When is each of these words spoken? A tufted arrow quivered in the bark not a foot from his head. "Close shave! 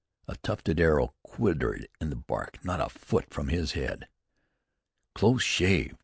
A 0.27 0.35
tufted 0.37 0.79
arrow 0.79 1.13
quivered 1.21 1.87
in 1.99 2.09
the 2.09 2.15
bark 2.15 2.65
not 2.65 2.81
a 2.81 2.89
foot 2.89 3.29
from 3.29 3.49
his 3.49 3.73
head. 3.73 4.07
"Close 5.13 5.43
shave! 5.43 5.95